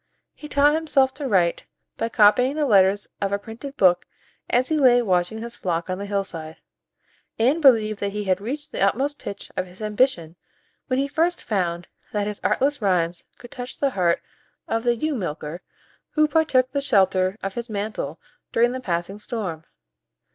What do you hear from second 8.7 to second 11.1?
the utmost pitch of his ambition when he